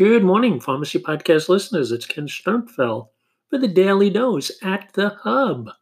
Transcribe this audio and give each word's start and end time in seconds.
Good 0.00 0.24
morning, 0.24 0.60
Pharmacy 0.60 0.98
Podcast 0.98 1.50
listeners. 1.50 1.92
It's 1.92 2.06
Ken 2.06 2.26
Sternfeld 2.26 3.08
for 3.50 3.58
the 3.58 3.68
Daily 3.68 4.08
Dose 4.08 4.50
at 4.62 4.90
the 4.94 5.10
Hub. 5.10 5.68
I'm 5.68 5.74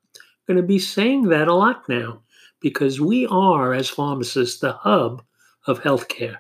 going 0.45 0.57
to 0.57 0.65
be 0.65 0.81
saying 0.81 1.29
that 1.29 1.47
a 1.47 1.55
lot 1.55 1.89
now 1.89 2.23
because 2.59 3.01
we 3.01 3.29
are, 3.29 3.73
as 3.73 3.89
pharmacists, 3.89 4.59
the 4.59 4.73
hub 4.73 5.23
of 5.69 5.81
healthcare, 5.85 6.39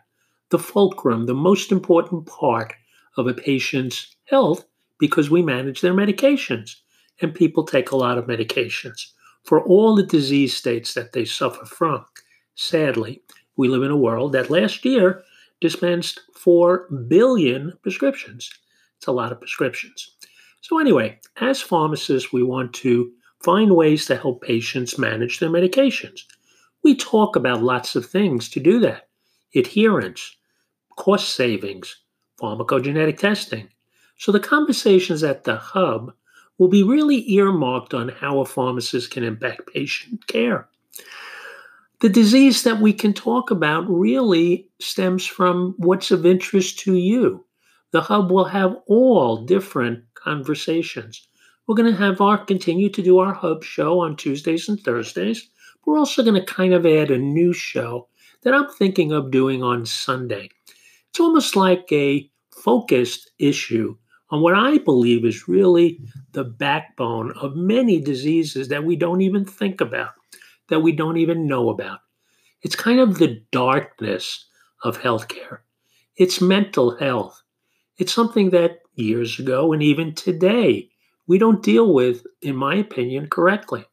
the 0.50 0.58
fulcrum, 0.58 1.26
the 1.26 1.34
most 1.34 1.70
important 1.70 2.26
part 2.26 2.74
of 3.16 3.28
a 3.28 3.32
patient's 3.32 4.12
health 4.24 4.64
because 4.98 5.30
we 5.30 5.40
manage 5.40 5.80
their 5.80 5.94
medications. 5.94 6.74
And 7.22 7.32
people 7.32 7.62
take 7.62 7.92
a 7.92 7.96
lot 7.96 8.18
of 8.18 8.26
medications 8.26 9.12
for 9.44 9.62
all 9.62 9.94
the 9.94 10.02
disease 10.02 10.52
states 10.52 10.94
that 10.94 11.12
they 11.12 11.24
suffer 11.24 11.64
from. 11.64 12.04
Sadly, 12.56 13.22
we 13.56 13.68
live 13.68 13.84
in 13.84 13.92
a 13.92 13.96
world 13.96 14.32
that 14.32 14.50
last 14.50 14.84
year 14.84 15.22
dispensed 15.60 16.20
4 16.34 16.88
billion 17.08 17.72
prescriptions. 17.82 18.50
It's 18.96 19.06
a 19.06 19.12
lot 19.12 19.32
of 19.32 19.40
prescriptions. 19.40 20.16
So, 20.60 20.78
anyway, 20.78 21.20
as 21.40 21.60
pharmacists, 21.60 22.32
we 22.32 22.42
want 22.42 22.72
to 22.74 23.12
find 23.40 23.74
ways 23.76 24.06
to 24.06 24.16
help 24.16 24.42
patients 24.42 24.98
manage 24.98 25.38
their 25.38 25.50
medications. 25.50 26.22
We 26.82 26.96
talk 26.96 27.36
about 27.36 27.62
lots 27.62 27.96
of 27.96 28.06
things 28.06 28.48
to 28.50 28.60
do 28.60 28.80
that 28.80 29.08
adherence, 29.54 30.36
cost 30.96 31.34
savings, 31.34 31.96
pharmacogenetic 32.40 33.18
testing. 33.18 33.68
So, 34.18 34.32
the 34.32 34.40
conversations 34.40 35.22
at 35.22 35.44
the 35.44 35.56
hub 35.56 36.12
will 36.58 36.68
be 36.68 36.82
really 36.82 37.30
earmarked 37.30 37.94
on 37.94 38.08
how 38.08 38.40
a 38.40 38.44
pharmacist 38.44 39.12
can 39.12 39.22
impact 39.22 39.72
patient 39.72 40.26
care. 40.26 40.68
The 42.00 42.08
disease 42.08 42.62
that 42.62 42.80
we 42.80 42.92
can 42.92 43.12
talk 43.12 43.50
about 43.50 43.84
really 43.88 44.68
stems 44.80 45.26
from 45.26 45.74
what's 45.78 46.12
of 46.12 46.24
interest 46.24 46.78
to 46.80 46.94
you. 46.94 47.44
The 47.90 48.02
hub 48.02 48.30
will 48.30 48.44
have 48.44 48.76
all 48.86 49.44
different 49.44 50.04
conversations. 50.14 51.26
We're 51.66 51.74
going 51.74 51.92
to 51.92 51.98
have 51.98 52.20
our 52.20 52.38
continue 52.38 52.88
to 52.90 53.02
do 53.02 53.18
our 53.18 53.34
hub 53.34 53.64
show 53.64 53.98
on 53.98 54.14
Tuesdays 54.14 54.68
and 54.68 54.78
Thursdays. 54.80 55.50
We're 55.84 55.98
also 55.98 56.22
going 56.22 56.40
to 56.40 56.54
kind 56.54 56.72
of 56.72 56.86
add 56.86 57.10
a 57.10 57.18
new 57.18 57.52
show 57.52 58.06
that 58.42 58.54
I'm 58.54 58.68
thinking 58.68 59.10
of 59.10 59.32
doing 59.32 59.64
on 59.64 59.84
Sunday. 59.84 60.50
It's 61.10 61.18
almost 61.18 61.56
like 61.56 61.90
a 61.90 62.30
focused 62.62 63.32
issue 63.40 63.96
on 64.30 64.40
what 64.40 64.54
I 64.54 64.78
believe 64.78 65.24
is 65.24 65.48
really 65.48 65.98
the 66.30 66.44
backbone 66.44 67.32
of 67.32 67.56
many 67.56 68.00
diseases 68.00 68.68
that 68.68 68.84
we 68.84 68.94
don't 68.94 69.22
even 69.22 69.44
think 69.44 69.80
about 69.80 70.10
that 70.68 70.80
we 70.80 70.92
don't 70.92 71.16
even 71.16 71.46
know 71.46 71.70
about. 71.70 72.00
It's 72.62 72.76
kind 72.76 73.00
of 73.00 73.18
the 73.18 73.42
darkness 73.52 74.46
of 74.84 75.00
healthcare. 75.00 75.58
It's 76.16 76.40
mental 76.40 76.96
health. 76.96 77.42
It's 77.96 78.12
something 78.12 78.50
that 78.50 78.80
years 78.94 79.38
ago 79.38 79.72
and 79.72 79.82
even 79.82 80.14
today 80.14 80.90
we 81.28 81.38
don't 81.38 81.62
deal 81.62 81.92
with, 81.92 82.26
in 82.40 82.56
my 82.56 82.74
opinion, 82.76 83.28
correctly. 83.28 83.84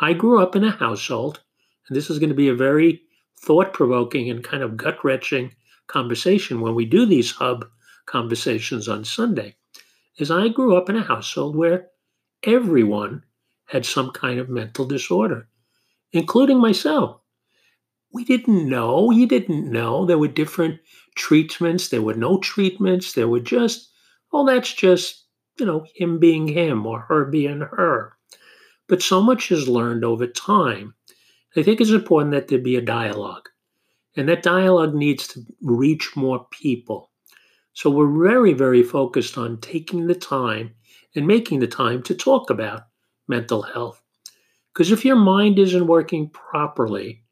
I 0.00 0.12
grew 0.12 0.42
up 0.42 0.54
in 0.54 0.64
a 0.64 0.70
household, 0.70 1.40
and 1.88 1.96
this 1.96 2.10
is 2.10 2.18
going 2.18 2.28
to 2.28 2.34
be 2.34 2.48
a 2.48 2.54
very 2.54 3.02
thought 3.40 3.72
provoking 3.72 4.30
and 4.30 4.44
kind 4.44 4.62
of 4.62 4.76
gut 4.76 5.02
wrenching 5.02 5.54
conversation 5.86 6.60
when 6.60 6.74
we 6.74 6.84
do 6.84 7.06
these 7.06 7.30
hub 7.30 7.64
conversations 8.06 8.86
on 8.86 9.04
Sunday. 9.04 9.56
Is 10.18 10.30
I 10.30 10.48
grew 10.48 10.76
up 10.76 10.90
in 10.90 10.96
a 10.96 11.02
household 11.02 11.56
where 11.56 11.88
everyone 12.42 13.24
had 13.66 13.86
some 13.86 14.10
kind 14.10 14.38
of 14.38 14.50
mental 14.50 14.84
disorder 14.84 15.48
including 16.12 16.60
myself. 16.60 17.20
We 18.12 18.24
didn't 18.24 18.68
know. 18.68 19.10
You 19.10 19.26
didn't 19.26 19.70
know. 19.70 20.04
There 20.04 20.18
were 20.18 20.28
different 20.28 20.80
treatments. 21.16 21.88
There 21.88 22.02
were 22.02 22.14
no 22.14 22.38
treatments. 22.38 23.12
There 23.14 23.28
were 23.28 23.40
just, 23.40 23.90
oh, 24.32 24.46
that's 24.46 24.72
just, 24.72 25.24
you 25.58 25.66
know, 25.66 25.86
him 25.94 26.18
being 26.18 26.46
him 26.46 26.86
or 26.86 27.00
her 27.00 27.24
being 27.24 27.60
her. 27.60 28.12
But 28.88 29.02
so 29.02 29.22
much 29.22 29.50
is 29.50 29.68
learned 29.68 30.04
over 30.04 30.26
time. 30.26 30.94
I 31.56 31.62
think 31.62 31.80
it's 31.80 31.90
important 31.90 32.32
that 32.32 32.48
there 32.48 32.58
be 32.58 32.76
a 32.76 32.82
dialogue. 32.82 33.48
And 34.16 34.28
that 34.28 34.42
dialogue 34.42 34.94
needs 34.94 35.26
to 35.28 35.40
reach 35.62 36.14
more 36.16 36.46
people. 36.50 37.10
So 37.72 37.88
we're 37.88 38.22
very, 38.22 38.52
very 38.52 38.82
focused 38.82 39.38
on 39.38 39.58
taking 39.60 40.06
the 40.06 40.14
time 40.14 40.74
and 41.16 41.26
making 41.26 41.60
the 41.60 41.66
time 41.66 42.02
to 42.02 42.14
talk 42.14 42.50
about 42.50 42.82
mental 43.28 43.62
health. 43.62 44.01
Because 44.72 44.90
if 44.90 45.04
your 45.04 45.16
mind 45.16 45.58
isn't 45.58 45.86
working 45.86 46.30
properly, 46.30 47.22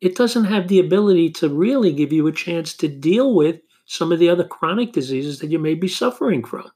it 0.00 0.16
doesn't 0.16 0.44
have 0.44 0.68
the 0.68 0.78
ability 0.78 1.30
to 1.30 1.48
really 1.48 1.92
give 1.92 2.12
you 2.12 2.26
a 2.26 2.32
chance 2.32 2.74
to 2.74 2.88
deal 2.88 3.34
with 3.34 3.60
some 3.84 4.12
of 4.12 4.18
the 4.18 4.28
other 4.28 4.44
chronic 4.44 4.92
diseases 4.92 5.38
that 5.40 5.50
you 5.50 5.58
may 5.58 5.74
be 5.74 5.88
suffering 5.88 6.44
from. 6.44 6.70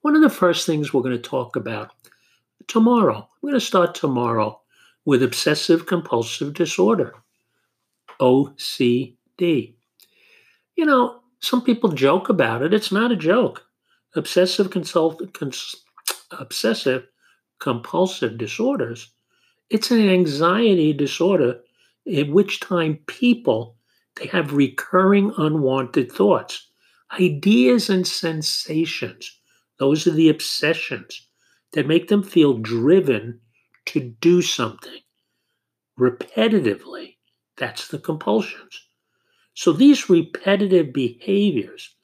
One 0.00 0.16
of 0.16 0.22
the 0.22 0.30
first 0.30 0.66
things 0.66 0.92
we're 0.92 1.02
going 1.02 1.16
to 1.16 1.22
talk 1.22 1.54
about 1.54 1.90
tomorrow, 2.66 3.16
I'm 3.16 3.48
going 3.48 3.54
to 3.54 3.60
start 3.60 3.94
tomorrow 3.94 4.60
with 5.04 5.22
obsessive 5.22 5.86
compulsive 5.86 6.54
disorder, 6.54 7.14
OCD. 8.20 9.74
You 10.76 10.86
know, 10.86 11.20
some 11.40 11.62
people 11.62 11.90
joke 11.90 12.28
about 12.28 12.62
it. 12.62 12.72
It's 12.72 12.92
not 12.92 13.12
a 13.12 13.16
joke. 13.16 13.64
Obsessive 14.14 14.70
consult, 14.70 15.32
cons, 15.34 15.74
obsessive 16.30 17.06
compulsive 17.62 18.36
disorders, 18.36 19.12
it's 19.70 19.92
an 19.92 20.08
anxiety 20.08 20.92
disorder 20.92 21.60
in 22.04 22.32
which 22.32 22.58
time 22.58 22.98
people 23.06 23.76
they 24.16 24.26
have 24.26 24.52
recurring 24.52 25.32
unwanted 25.38 26.10
thoughts, 26.10 26.68
ideas 27.20 27.88
and 27.88 28.04
sensations. 28.04 29.38
Those 29.78 30.08
are 30.08 30.10
the 30.10 30.28
obsessions 30.28 31.28
that 31.72 31.86
make 31.86 32.08
them 32.08 32.24
feel 32.24 32.58
driven 32.58 33.40
to 33.86 34.00
do 34.00 34.42
something 34.42 35.00
repetitively. 35.98 37.16
That's 37.56 37.86
the 37.88 38.00
compulsions. 38.00 38.88
So 39.54 39.72
these 39.72 40.10
repetitive 40.10 40.92
behaviors 40.92 41.94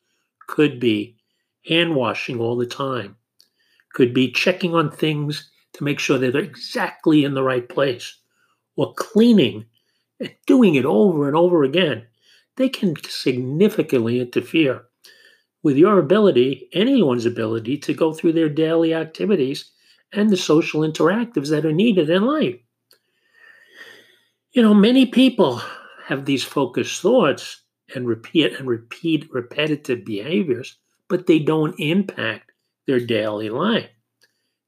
could 0.47 0.79
be 0.79 1.17
hand 1.67 1.97
washing 1.97 2.41
all 2.41 2.57
the 2.57 2.67
time, 2.67 3.18
could 3.99 4.15
be 4.15 4.31
checking 4.31 4.77
on 4.77 4.89
things 4.89 5.51
to 5.73 5.83
make 5.83 5.99
sure 5.99 6.19
they're 6.19 6.37
exactly 6.37 7.25
in 7.25 7.35
the 7.35 7.43
right 7.43 7.69
place, 7.69 8.17
or 8.77 8.95
cleaning 8.95 9.65
and 10.21 10.33
doing 10.47 10.77
it 10.77 10.85
over 10.85 11.27
and 11.27 11.37
over 11.37 11.65
again. 11.65 12.07
They 12.55 12.69
can 12.69 12.95
significantly 13.09 14.21
interfere 14.21 14.85
with 15.65 15.77
your 15.77 15.99
ability, 15.99 16.69
anyone's 16.73 17.27
ability, 17.27 17.77
to 17.79 17.93
go 17.93 18.13
through 18.13 18.35
their 18.35 18.49
daily 18.49 18.95
activities 18.95 19.73
and 20.13 20.31
the 20.31 20.37
social 20.37 20.83
interactives 20.83 21.51
that 21.51 21.67
are 21.67 21.73
needed 21.73 22.09
in 22.09 22.23
life. 22.23 22.55
You 24.53 24.63
know, 24.63 24.75
many 24.75 25.07
people 25.07 25.61
have 26.07 26.25
these 26.25 26.45
focused 26.45 27.03
thoughts 27.03 27.63
and 27.97 28.07
repeat 28.07 28.53
and 28.61 28.69
repeat 28.69 29.29
repetitive 29.33 30.05
behaviors, 30.05 30.77
but 31.09 31.27
they 31.27 31.41
don't 31.41 31.75
impact 31.81 32.53
their 32.89 32.99
daily 32.99 33.51
life. 33.51 33.89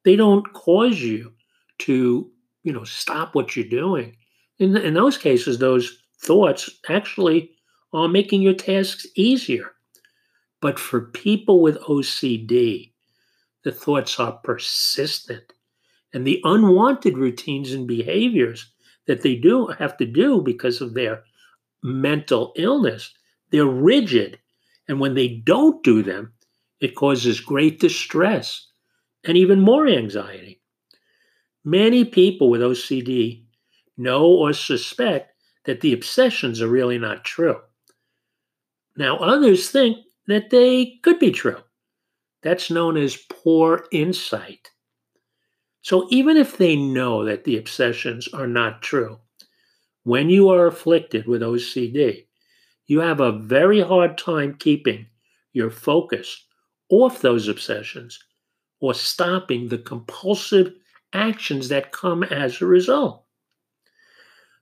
They 0.04 0.14
don't 0.14 0.44
cause 0.53 1.00
you 1.00 1.32
to, 1.81 2.31
you 2.62 2.72
know, 2.72 2.84
stop 2.84 3.34
what 3.34 3.56
you're 3.56 3.64
doing. 3.64 4.14
In, 4.58 4.76
in 4.76 4.94
those 4.94 5.16
cases, 5.16 5.58
those 5.58 5.98
thoughts 6.20 6.70
actually 6.88 7.50
are 7.92 8.08
making 8.08 8.42
your 8.42 8.54
tasks 8.54 9.06
easier. 9.16 9.72
But 10.60 10.78
for 10.78 11.00
people 11.00 11.62
with 11.62 11.81
OCD, 11.81 12.92
the 13.64 13.72
thoughts 13.72 14.20
are 14.20 14.32
persistent. 14.32 15.54
And 16.12 16.26
the 16.26 16.42
unwanted 16.44 17.16
routines 17.16 17.72
and 17.72 17.88
behaviors 17.88 18.70
that 19.06 19.22
they 19.22 19.34
do 19.34 19.69
have 19.78 19.97
to 19.97 20.04
do 20.04 20.42
because 20.42 20.82
of 20.82 20.92
their 20.92 21.22
mental 21.82 22.52
illness, 22.56 23.14
they're 23.50 23.64
rigid. 23.64 24.38
And 24.88 25.00
when 25.00 25.14
they 25.14 25.28
don't 25.28 25.82
do 25.82 26.02
them, 26.02 26.34
it 26.81 26.94
causes 26.94 27.41
great 27.41 27.79
distress 27.79 28.67
and 29.25 29.37
even 29.37 29.61
more 29.61 29.87
anxiety. 29.87 30.61
Many 31.65 32.05
people 32.05 32.49
with 32.49 32.62
OCD 32.62 33.44
know 33.97 34.25
or 34.25 34.53
suspect 34.55 35.35
that 35.67 35.82
the 35.82 35.93
obsessions 35.93 36.62
are 36.62 36.69
really 36.69 36.99
not 36.99 37.25
true. 37.25 37.61
Now, 38.97 39.19
others 39.19 39.71
think 39.71 39.99
that 40.27 40.50
they 40.50 40.99
could 41.03 41.19
be 41.19 41.31
true. 41.31 41.59
That's 42.43 42.71
known 42.71 42.97
as 42.97 43.17
poor 43.17 43.87
insight. 43.93 44.71
So, 45.82 46.06
even 46.11 46.37
if 46.37 46.56
they 46.56 46.77
know 46.77 47.25
that 47.25 47.44
the 47.44 47.59
obsessions 47.59 48.29
are 48.29 48.47
not 48.47 48.82
true, 48.82 49.19
when 50.03 50.31
you 50.31 50.49
are 50.49 50.67
afflicted 50.67 51.27
with 51.27 51.43
OCD, 51.43 52.27
you 52.87 53.00
have 53.00 53.21
a 53.21 53.32
very 53.32 53.81
hard 53.81 54.17
time 54.17 54.55
keeping 54.59 55.06
your 55.53 55.71
focus 55.71 56.47
off 56.90 57.20
those 57.20 57.48
obsessions 57.48 58.19
or 58.81 58.94
stopping 58.94 59.69
the 59.69 59.78
compulsive 59.78 60.72
actions 61.12 61.69
that 61.69 61.92
come 61.92 62.22
as 62.25 62.60
a 62.60 62.66
result. 62.66 63.25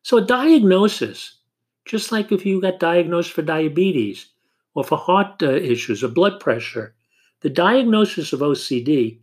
So, 0.02 0.19
a 0.19 0.22
diagnosis, 0.22 1.38
just 1.84 2.12
like 2.12 2.32
if 2.32 2.46
you 2.46 2.60
got 2.60 2.80
diagnosed 2.80 3.32
for 3.32 3.42
diabetes 3.42 4.26
or 4.75 4.84
for 4.84 4.98
heart 4.98 5.42
uh, 5.42 5.52
issues 5.52 6.04
or 6.04 6.08
blood 6.08 6.40
pressure, 6.40 6.94
the 7.40 7.50
diagnosis 7.50 8.32
of 8.32 8.40
OCD 8.40 9.20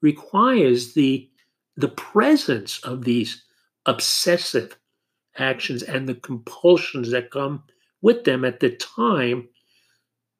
requires 0.00 0.94
the, 0.94 1.28
the 1.76 1.88
presence 1.88 2.78
of 2.80 3.04
these 3.04 3.42
obsessive 3.86 4.76
actions 5.38 5.82
and 5.82 6.08
the 6.08 6.14
compulsions 6.14 7.10
that 7.10 7.30
come 7.30 7.62
with 8.02 8.24
them 8.24 8.44
at 8.44 8.60
the 8.60 8.70
time 8.70 9.48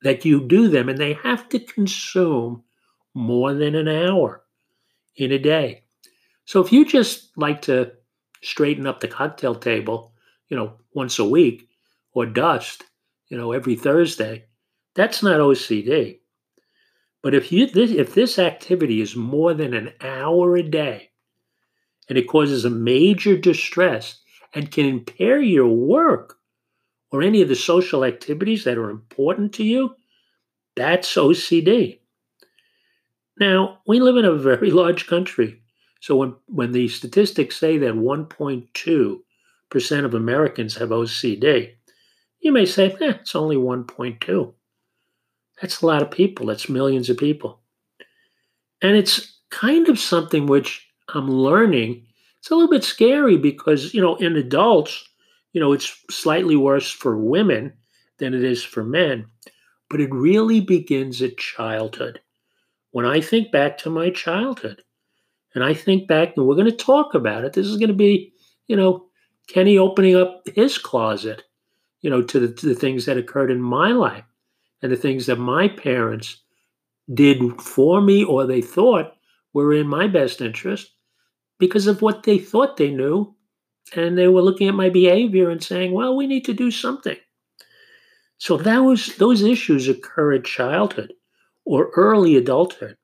that 0.02 0.24
you 0.24 0.46
do 0.46 0.68
them. 0.68 0.88
And 0.88 0.98
they 0.98 1.14
have 1.14 1.48
to 1.50 1.58
consume 1.58 2.62
more 3.14 3.54
than 3.54 3.74
an 3.74 3.88
hour 3.88 4.44
in 5.16 5.32
a 5.32 5.38
day. 5.38 5.84
So 6.44 6.60
if 6.60 6.72
you 6.72 6.84
just 6.84 7.36
like 7.36 7.62
to 7.62 7.92
straighten 8.42 8.86
up 8.86 9.00
the 9.00 9.08
cocktail 9.08 9.54
table, 9.54 10.12
you 10.48 10.56
know, 10.56 10.74
once 10.94 11.18
a 11.18 11.24
week 11.24 11.68
or 12.12 12.26
dust, 12.26 12.84
you 13.28 13.36
know, 13.36 13.52
every 13.52 13.74
Thursday, 13.74 14.44
that's 14.94 15.22
not 15.22 15.40
OCD. 15.40 16.20
But 17.22 17.34
if 17.34 17.50
you 17.50 17.66
this, 17.66 17.90
if 17.90 18.14
this 18.14 18.38
activity 18.38 19.00
is 19.00 19.16
more 19.16 19.52
than 19.52 19.74
an 19.74 19.92
hour 20.00 20.56
a 20.56 20.62
day 20.62 21.10
and 22.08 22.16
it 22.16 22.28
causes 22.28 22.64
a 22.64 22.70
major 22.70 23.36
distress 23.36 24.20
and 24.54 24.70
can 24.70 24.86
impair 24.86 25.40
your 25.40 25.66
work 25.66 26.38
or 27.12 27.22
any 27.22 27.42
of 27.42 27.48
the 27.48 27.54
social 27.54 28.04
activities 28.04 28.64
that 28.64 28.78
are 28.78 28.90
important 28.90 29.52
to 29.54 29.64
you, 29.64 29.94
that's 30.74 31.14
OCD. 31.14 32.00
Now, 33.38 33.78
we 33.86 34.00
live 34.00 34.16
in 34.16 34.24
a 34.24 34.34
very 34.34 34.70
large 34.70 35.06
country. 35.06 35.60
So 36.00 36.16
when, 36.16 36.34
when 36.46 36.72
the 36.72 36.88
statistics 36.88 37.56
say 37.56 37.78
that 37.78 37.94
1.2% 37.94 40.04
of 40.04 40.14
Americans 40.14 40.76
have 40.76 40.90
OCD, 40.90 41.72
you 42.40 42.52
may 42.52 42.66
say, 42.66 42.94
eh, 43.00 43.14
it's 43.20 43.34
only 43.34 43.56
1.2. 43.56 44.52
That's 45.60 45.80
a 45.80 45.86
lot 45.86 46.02
of 46.02 46.10
people. 46.10 46.46
That's 46.46 46.68
millions 46.68 47.10
of 47.10 47.16
people. 47.16 47.60
And 48.82 48.96
it's 48.96 49.38
kind 49.50 49.88
of 49.88 49.98
something 49.98 50.46
which 50.46 50.86
I'm 51.14 51.30
learning. 51.30 52.06
It's 52.38 52.50
a 52.50 52.54
little 52.54 52.70
bit 52.70 52.84
scary 52.84 53.36
because, 53.36 53.94
you 53.94 54.00
know, 54.00 54.16
in 54.16 54.36
adults, 54.36 55.08
you 55.56 55.60
know, 55.60 55.72
it's 55.72 56.04
slightly 56.10 56.54
worse 56.54 56.90
for 56.90 57.16
women 57.16 57.72
than 58.18 58.34
it 58.34 58.44
is 58.44 58.62
for 58.62 58.84
men. 58.84 59.24
But 59.88 60.02
it 60.02 60.12
really 60.12 60.60
begins 60.60 61.22
at 61.22 61.38
childhood. 61.38 62.20
When 62.90 63.06
I 63.06 63.22
think 63.22 63.52
back 63.52 63.78
to 63.78 63.88
my 63.88 64.10
childhood, 64.10 64.82
and 65.54 65.64
I 65.64 65.72
think 65.72 66.08
back, 66.08 66.34
and 66.36 66.46
we're 66.46 66.56
going 66.56 66.70
to 66.70 66.76
talk 66.76 67.14
about 67.14 67.44
it, 67.44 67.54
this 67.54 67.66
is 67.66 67.78
going 67.78 67.88
to 67.88 67.94
be, 67.94 68.34
you 68.68 68.76
know, 68.76 69.06
Kenny 69.48 69.78
opening 69.78 70.14
up 70.14 70.42
his 70.54 70.76
closet, 70.76 71.44
you 72.02 72.10
know, 72.10 72.20
to 72.20 72.38
the, 72.38 72.52
to 72.52 72.66
the 72.66 72.74
things 72.74 73.06
that 73.06 73.16
occurred 73.16 73.50
in 73.50 73.62
my 73.62 73.92
life 73.92 74.24
and 74.82 74.92
the 74.92 74.96
things 74.96 75.24
that 75.24 75.38
my 75.38 75.68
parents 75.68 76.42
did 77.14 77.58
for 77.62 78.02
me 78.02 78.22
or 78.22 78.44
they 78.44 78.60
thought 78.60 79.16
were 79.54 79.72
in 79.72 79.88
my 79.88 80.06
best 80.06 80.42
interest 80.42 80.90
because 81.58 81.86
of 81.86 82.02
what 82.02 82.24
they 82.24 82.36
thought 82.36 82.76
they 82.76 82.90
knew. 82.90 83.34
And 83.94 84.18
they 84.18 84.28
were 84.28 84.42
looking 84.42 84.68
at 84.68 84.74
my 84.74 84.90
behavior 84.90 85.48
and 85.50 85.62
saying, 85.62 85.92
well, 85.92 86.16
we 86.16 86.26
need 86.26 86.44
to 86.46 86.54
do 86.54 86.70
something. 86.70 87.16
So 88.38 88.56
that 88.58 88.78
was, 88.78 89.16
those 89.16 89.42
issues 89.42 89.88
occur 89.88 90.34
at 90.34 90.44
childhood 90.44 91.12
or 91.64 91.90
early 91.96 92.36
adulthood. 92.36 92.96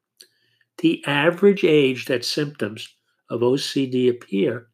The 0.79 1.05
average 1.07 1.65
age 1.65 2.07
that 2.07 2.25
symptoms 2.25 2.89
of 3.31 3.41
OCD 3.41 4.11
appear 4.11 4.69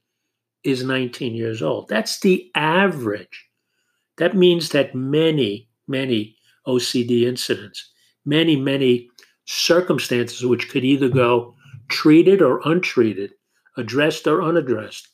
is 0.65 0.83
19 0.83 1.35
years 1.35 1.63
old. 1.63 1.89
That's 1.89 2.21
the 2.21 2.51
average. 2.55 3.47
That 4.17 4.35
means 4.35 4.71
that 4.71 4.95
many, 4.95 5.69
many 5.87 6.37
OCD 6.67 7.23
incidents, 7.23 7.91
many, 8.25 8.57
many 8.57 9.09
circumstances 9.45 10.45
which 10.45 10.69
could 10.69 10.85
either 10.85 11.09
go 11.09 11.55
treated 11.89 12.43
or 12.43 12.61
untreated, 12.65 13.33
addressed 13.77 14.27
or 14.27 14.43
unaddressed, 14.43 15.09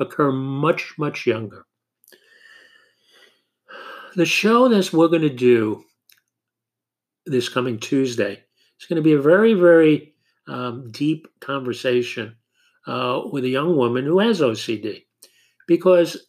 occur 0.00 0.32
much, 0.32 0.94
much 0.98 1.26
younger. 1.26 1.66
The 4.14 4.26
show 4.26 4.68
that 4.68 4.92
we're 4.92 5.08
going 5.08 5.22
to 5.22 5.30
do 5.30 5.84
this 7.26 7.48
coming 7.48 7.78
Tuesday 7.78 8.42
is 8.80 8.86
going 8.88 8.96
to 8.96 9.02
be 9.02 9.12
a 9.12 9.20
very, 9.20 9.54
very 9.54 10.14
um, 10.48 10.90
deep 10.90 11.26
conversation 11.40 12.36
uh, 12.86 13.22
with 13.30 13.44
a 13.44 13.48
young 13.48 13.76
woman 13.76 14.04
who 14.04 14.20
has 14.20 14.40
OCD 14.40 15.04
because 15.66 16.28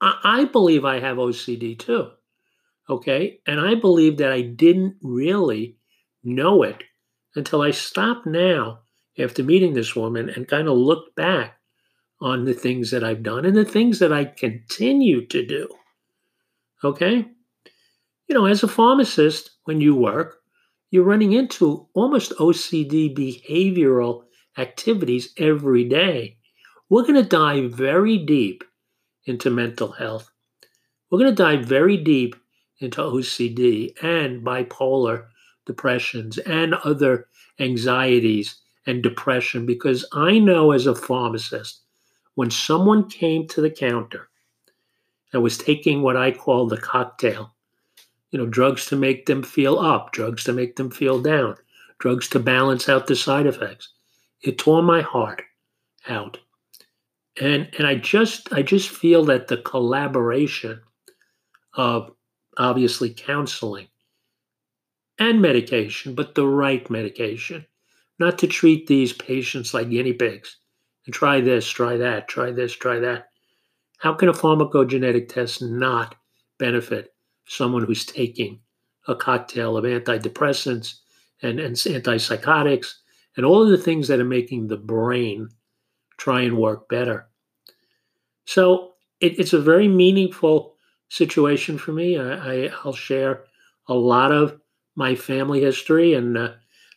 I, 0.00 0.18
I 0.24 0.44
believe 0.46 0.84
I 0.84 1.00
have 1.00 1.18
OCD 1.18 1.78
too. 1.78 2.10
Okay. 2.88 3.38
And 3.46 3.60
I 3.60 3.74
believe 3.74 4.18
that 4.18 4.32
I 4.32 4.42
didn't 4.42 4.96
really 5.02 5.76
know 6.24 6.62
it 6.62 6.82
until 7.36 7.62
I 7.62 7.70
stopped 7.70 8.26
now 8.26 8.80
after 9.18 9.42
meeting 9.42 9.74
this 9.74 9.94
woman 9.94 10.28
and 10.30 10.48
kind 10.48 10.68
of 10.68 10.76
looked 10.76 11.14
back 11.14 11.58
on 12.22 12.44
the 12.44 12.54
things 12.54 12.90
that 12.90 13.04
I've 13.04 13.22
done 13.22 13.44
and 13.44 13.56
the 13.56 13.64
things 13.64 13.98
that 13.98 14.12
I 14.12 14.24
continue 14.24 15.26
to 15.26 15.44
do. 15.44 15.68
Okay. 16.84 17.26
You 18.28 18.34
know, 18.34 18.46
as 18.46 18.62
a 18.62 18.68
pharmacist, 18.68 19.50
when 19.64 19.80
you 19.80 19.94
work, 19.94 20.36
you're 20.90 21.04
running 21.04 21.32
into 21.32 21.88
almost 21.94 22.32
OCD 22.32 23.16
behavioral 23.16 24.24
activities 24.56 25.32
every 25.38 25.84
day. 25.84 26.36
We're 26.88 27.02
going 27.02 27.22
to 27.22 27.22
dive 27.22 27.72
very 27.72 28.18
deep 28.18 28.64
into 29.26 29.50
mental 29.50 29.92
health. 29.92 30.30
We're 31.10 31.18
going 31.18 31.34
to 31.34 31.42
dive 31.42 31.64
very 31.64 31.96
deep 31.96 32.36
into 32.80 33.00
OCD 33.00 33.92
and 34.02 34.44
bipolar 34.44 35.26
depressions 35.66 36.38
and 36.38 36.74
other 36.74 37.28
anxieties 37.58 38.56
and 38.86 39.02
depression 39.02 39.64
because 39.66 40.04
I 40.12 40.38
know 40.38 40.72
as 40.72 40.86
a 40.86 40.94
pharmacist, 40.94 41.81
when 42.34 42.50
someone 42.50 43.08
came 43.08 43.46
to 43.48 43.60
the 43.60 43.70
counter 43.70 44.28
and 45.32 45.42
was 45.42 45.58
taking 45.58 46.02
what 46.02 46.16
I 46.16 46.30
call 46.30 46.66
the 46.66 46.78
cocktail, 46.78 47.54
you 48.30 48.38
know, 48.38 48.46
drugs 48.46 48.86
to 48.86 48.96
make 48.96 49.26
them 49.26 49.42
feel 49.42 49.78
up, 49.78 50.12
drugs 50.12 50.44
to 50.44 50.52
make 50.52 50.76
them 50.76 50.90
feel 50.90 51.20
down, 51.20 51.56
drugs 51.98 52.28
to 52.28 52.40
balance 52.40 52.88
out 52.88 53.06
the 53.06 53.16
side 53.16 53.46
effects. 53.46 53.90
It 54.40 54.58
tore 54.58 54.82
my 54.82 55.02
heart 55.02 55.42
out. 56.08 56.38
And 57.40 57.68
and 57.78 57.86
I 57.86 57.94
just 57.96 58.52
I 58.52 58.62
just 58.62 58.90
feel 58.90 59.24
that 59.26 59.48
the 59.48 59.56
collaboration 59.58 60.80
of 61.74 62.12
obviously 62.58 63.10
counseling 63.10 63.88
and 65.18 65.40
medication, 65.40 66.14
but 66.14 66.34
the 66.34 66.46
right 66.46 66.88
medication, 66.90 67.64
not 68.18 68.38
to 68.38 68.46
treat 68.46 68.86
these 68.86 69.12
patients 69.14 69.72
like 69.72 69.88
guinea 69.88 70.12
pigs 70.12 70.56
and 71.06 71.14
try 71.14 71.40
this, 71.40 71.68
try 71.68 71.96
that, 71.96 72.28
try 72.28 72.50
this, 72.50 72.74
try 72.74 72.98
that. 72.98 73.28
How 73.98 74.14
can 74.14 74.28
a 74.28 74.32
pharmacogenetic 74.32 75.28
test 75.28 75.62
not 75.62 76.16
benefit 76.58 77.14
someone 77.46 77.84
who's 77.84 78.04
taking 78.04 78.60
a 79.08 79.14
cocktail 79.14 79.76
of 79.76 79.84
antidepressants 79.84 80.94
and, 81.42 81.58
and 81.58 81.74
antipsychotics 81.76 82.94
and 83.36 83.46
all 83.46 83.62
of 83.62 83.70
the 83.70 83.78
things 83.78 84.08
that 84.08 84.20
are 84.20 84.24
making 84.24 84.66
the 84.66 84.76
brain 84.76 85.48
try 86.18 86.42
and 86.42 86.56
work 86.56 86.88
better? 86.88 87.28
So 88.44 88.92
it, 89.20 89.38
it's 89.38 89.52
a 89.52 89.60
very 89.60 89.88
meaningful 89.88 90.74
situation 91.08 91.78
for 91.78 91.92
me. 91.92 92.18
I, 92.18 92.70
will 92.84 92.92
share 92.92 93.44
a 93.88 93.94
lot 93.94 94.32
of 94.32 94.58
my 94.96 95.14
family 95.14 95.60
history, 95.60 96.14
and 96.14 96.36
uh, 96.36 96.52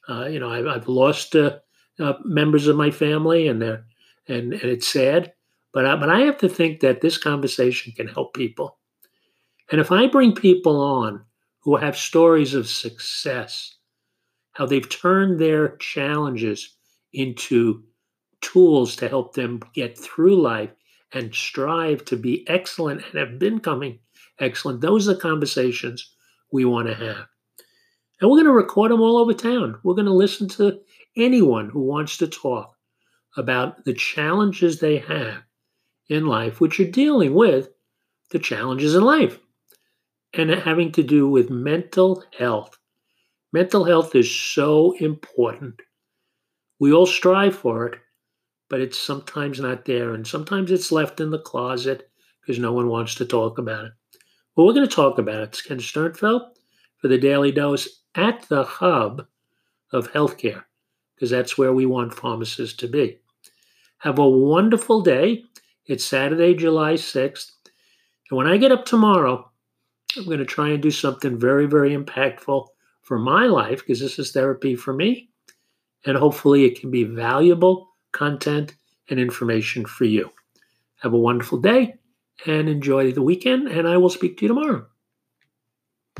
uh, 0.09 0.25
you 0.25 0.39
know 0.39 0.49
I've, 0.49 0.67
I've 0.67 0.87
lost 0.87 1.35
uh, 1.35 1.59
uh 1.99 2.13
members 2.23 2.67
of 2.67 2.75
my 2.75 2.91
family, 2.91 3.47
and 3.47 3.61
they're 3.61 3.85
and, 4.27 4.53
and 4.53 4.63
it's 4.63 4.87
sad. 4.87 5.33
But 5.73 5.85
I, 5.85 5.95
but 5.97 6.09
I 6.09 6.21
have 6.21 6.37
to 6.39 6.49
think 6.49 6.79
that 6.79 7.01
this 7.01 7.17
conversation 7.17 7.93
can 7.93 8.07
help 8.07 8.33
people, 8.33 8.77
and 9.71 9.81
if 9.81 9.91
I 9.91 10.07
bring 10.07 10.33
people 10.33 10.79
on 10.79 11.23
who 11.61 11.75
have 11.75 11.97
stories 11.97 12.53
of 12.53 12.67
success, 12.67 13.75
how 14.53 14.65
they've 14.65 14.87
turned 14.87 15.39
their 15.39 15.75
challenges 15.77 16.77
into 17.13 17.83
tools 18.41 18.95
to 18.95 19.09
help 19.09 19.33
them 19.33 19.59
get 19.73 19.97
through 19.97 20.41
life 20.41 20.69
and 21.13 21.33
strive 21.33 22.05
to 22.05 22.15
be 22.15 22.47
excellent 22.47 23.03
and 23.05 23.19
have 23.19 23.39
been 23.39 23.59
coming 23.59 23.99
excellent. 24.39 24.81
Those 24.81 25.07
are 25.07 25.13
the 25.13 25.19
conversations 25.19 26.13
we 26.51 26.65
want 26.65 26.87
to 26.87 26.93
have. 26.93 27.25
And 28.21 28.29
we're 28.29 28.37
going 28.37 28.45
to 28.45 28.51
record 28.51 28.91
them 28.91 29.01
all 29.01 29.17
over 29.17 29.33
town. 29.33 29.79
We're 29.83 29.95
going 29.95 30.05
to 30.05 30.13
listen 30.13 30.47
to 30.49 30.79
anyone 31.17 31.69
who 31.69 31.81
wants 31.81 32.17
to 32.17 32.27
talk 32.27 32.74
about 33.37 33.83
the 33.85 33.93
challenges 33.93 34.79
they 34.79 34.97
have 34.97 35.43
in 36.09 36.25
life, 36.25 36.59
which 36.59 36.79
are 36.79 36.89
dealing 36.89 37.33
with 37.33 37.69
the 38.31 38.39
challenges 38.39 38.95
in 38.95 39.03
life 39.03 39.39
and 40.33 40.49
having 40.49 40.91
to 40.91 41.03
do 41.03 41.29
with 41.29 41.49
mental 41.49 42.23
health. 42.37 42.77
Mental 43.53 43.83
health 43.83 44.15
is 44.15 44.33
so 44.33 44.93
important. 44.99 45.81
We 46.79 46.91
all 46.91 47.05
strive 47.05 47.55
for 47.55 47.87
it, 47.87 47.99
but 48.69 48.81
it's 48.81 48.97
sometimes 48.97 49.59
not 49.59 49.85
there. 49.85 50.13
And 50.13 50.27
sometimes 50.27 50.71
it's 50.71 50.91
left 50.91 51.19
in 51.19 51.29
the 51.29 51.39
closet 51.39 52.09
because 52.41 52.59
no 52.59 52.73
one 52.73 52.89
wants 52.89 53.15
to 53.15 53.25
talk 53.25 53.57
about 53.57 53.85
it. 53.85 53.91
Well, 54.55 54.67
we're 54.67 54.73
going 54.73 54.87
to 54.87 54.93
talk 54.93 55.17
about 55.17 55.41
it. 55.41 55.49
It's 55.49 55.61
Ken 55.61 55.77
Sternfeld 55.77 56.49
for 56.97 57.07
the 57.07 57.17
Daily 57.17 57.51
Dose 57.51 58.01
at 58.15 58.41
the 58.49 58.63
hub 58.63 59.25
of 59.91 60.11
healthcare, 60.11 60.63
because 61.15 61.29
that's 61.29 61.57
where 61.57 61.73
we 61.73 61.85
want 61.85 62.13
pharmacists 62.13 62.75
to 62.77 62.87
be. 62.87 63.19
Have 63.99 64.19
a 64.19 64.29
wonderful 64.29 65.01
day. 65.01 65.43
It's 65.85 66.05
Saturday, 66.05 66.53
July 66.53 66.93
6th. 66.93 67.51
And 68.29 68.37
when 68.37 68.47
I 68.47 68.57
get 68.57 68.71
up 68.71 68.85
tomorrow, 68.85 69.49
I'm 70.17 70.25
going 70.25 70.39
to 70.39 70.45
try 70.45 70.69
and 70.69 70.81
do 70.81 70.91
something 70.91 71.39
very, 71.39 71.65
very 71.65 71.95
impactful 71.95 72.67
for 73.01 73.19
my 73.19 73.45
life, 73.45 73.79
because 73.79 73.99
this 73.99 74.19
is 74.19 74.31
therapy 74.31 74.75
for 74.75 74.93
me. 74.93 75.29
And 76.05 76.17
hopefully, 76.17 76.65
it 76.65 76.79
can 76.79 76.91
be 76.91 77.03
valuable 77.03 77.89
content 78.11 78.75
and 79.09 79.19
information 79.19 79.85
for 79.85 80.05
you. 80.05 80.31
Have 81.01 81.13
a 81.13 81.17
wonderful 81.17 81.59
day 81.59 81.95
and 82.45 82.67
enjoy 82.67 83.11
the 83.11 83.21
weekend, 83.21 83.67
and 83.67 83.87
I 83.87 83.97
will 83.97 84.09
speak 84.09 84.37
to 84.37 84.45
you 84.45 84.49
tomorrow. 84.49 84.87